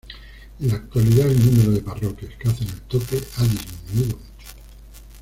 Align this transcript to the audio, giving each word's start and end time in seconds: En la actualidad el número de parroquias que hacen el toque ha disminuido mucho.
En 0.59 0.67
la 0.67 0.73
actualidad 0.77 1.29
el 1.29 1.45
número 1.45 1.71
de 1.73 1.81
parroquias 1.81 2.33
que 2.39 2.47
hacen 2.49 2.67
el 2.69 2.81
toque 2.87 3.23
ha 3.37 3.43
disminuido 3.43 4.17
mucho. 4.17 4.47